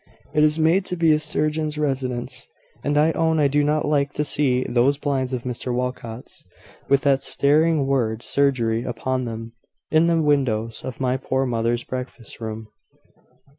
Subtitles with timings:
[0.33, 2.47] It is made to be a surgeon's residence:
[2.83, 6.43] and I own I do not like to see those blinds of Mr Walcot's,
[6.89, 9.53] with that staring word `Surgery,' upon them,
[9.91, 12.69] in the windows of my poor mother's breakfast room."